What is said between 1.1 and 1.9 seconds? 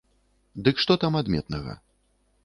адметнага?